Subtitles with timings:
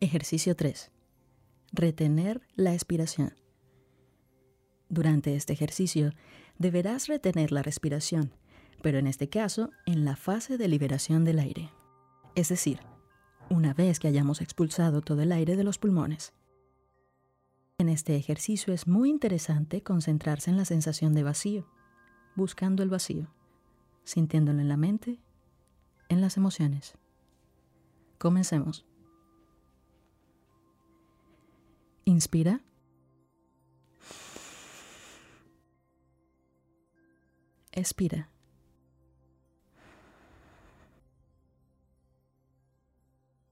[0.00, 0.92] Ejercicio 3.
[1.72, 3.34] Retener la expiración.
[4.88, 6.12] Durante este ejercicio
[6.56, 8.32] deberás retener la respiración,
[8.80, 11.72] pero en este caso en la fase de liberación del aire.
[12.36, 12.78] Es decir,
[13.50, 16.32] una vez que hayamos expulsado todo el aire de los pulmones.
[17.78, 21.66] En este ejercicio es muy interesante concentrarse en la sensación de vacío,
[22.36, 23.32] buscando el vacío,
[24.04, 25.18] sintiéndolo en la mente,
[26.08, 26.94] en las emociones.
[28.18, 28.87] Comencemos.
[32.18, 32.60] Inspira.
[37.70, 38.28] Expira.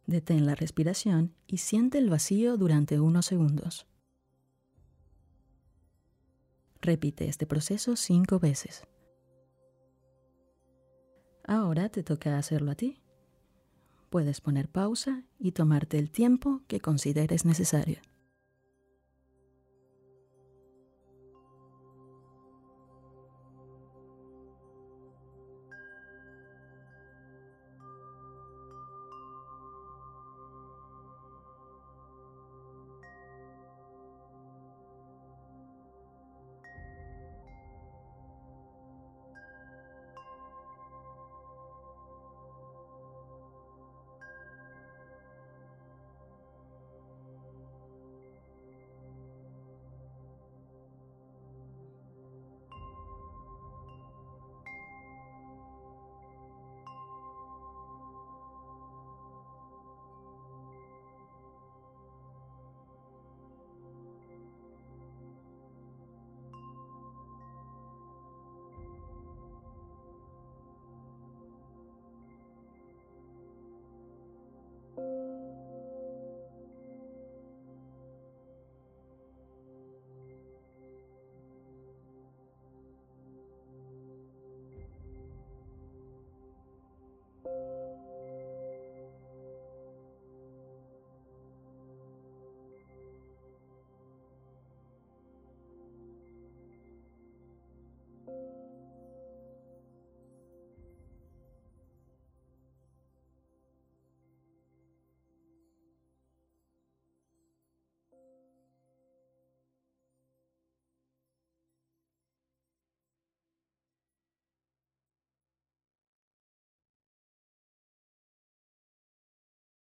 [0.09, 3.87] Detén la respiración y siente el vacío durante unos segundos.
[6.81, 8.83] Repite este proceso cinco veces.
[11.45, 13.01] Ahora te toca hacerlo a ti.
[14.11, 18.01] Puedes poner pausa y tomarte el tiempo que consideres necesario.